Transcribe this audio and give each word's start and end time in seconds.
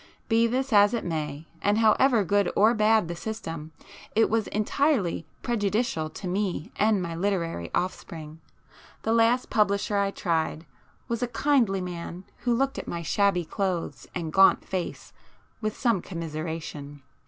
Be 0.27 0.47
this 0.47 0.73
as 0.73 0.95
it 0.95 1.05
may, 1.05 1.45
and 1.61 1.77
however 1.77 2.23
good 2.23 2.51
or 2.55 2.73
bad 2.73 3.07
the 3.07 3.15
system, 3.15 3.71
it 4.15 4.31
was 4.31 4.47
entirely 4.47 5.27
prejudicial 5.43 6.09
to 6.09 6.27
me 6.27 6.71
and 6.75 7.03
my 7.03 7.13
literary 7.13 7.69
offspring. 7.75 8.41
The 9.03 9.13
last 9.13 9.51
publisher 9.51 9.97
I 9.97 10.09
tried 10.09 10.65
was 11.07 11.21
a 11.21 11.27
kindly 11.27 11.81
man 11.81 12.23
who 12.37 12.55
looked 12.55 12.79
at 12.79 12.87
my 12.87 13.03
shabby 13.03 13.45
clothes 13.45 14.07
and 14.15 14.33
gaunt 14.33 14.65
face 14.65 15.13
with 15.61 15.77
some 15.77 16.01
commiseration. 16.01 17.03